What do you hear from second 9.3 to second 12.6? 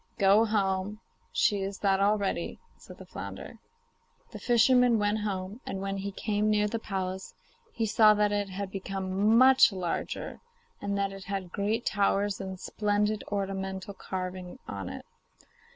much larger, and that it had great towers and